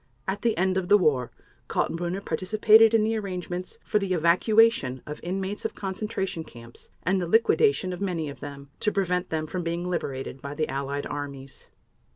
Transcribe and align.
At 0.27 0.41
the 0.41 0.57
end 0.57 0.77
of 0.79 0.87
the 0.89 0.97
war 0.97 1.29
Kaltenbrunner 1.67 2.25
participated 2.25 2.95
in 2.95 3.03
the 3.03 3.15
arrangements 3.15 3.77
for 3.85 3.99
the 3.99 4.13
evacuation 4.15 5.03
of 5.05 5.19
inmates 5.21 5.63
of 5.63 5.75
concentration 5.75 6.43
camps, 6.43 6.89
and 7.03 7.21
the 7.21 7.27
liquidation 7.27 7.93
of 7.93 8.01
many 8.01 8.27
of 8.27 8.39
them, 8.39 8.71
to 8.79 8.91
prevent 8.91 9.29
them 9.29 9.45
from 9.45 9.61
being 9.61 9.87
liberated 9.87 10.41
by 10.41 10.55
the 10.55 10.67
Allied 10.67 11.05
armies. 11.05 11.67